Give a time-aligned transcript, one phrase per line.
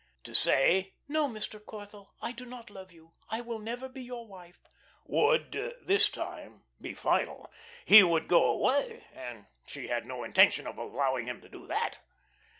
[0.23, 1.59] To say: "No, Mr.
[1.63, 4.59] Corthell, I do not love you, I will never be your wife,"
[5.05, 5.51] would
[5.83, 7.51] this time be final.
[7.85, 11.99] He would go away, and she had no intention of allowing him to do that.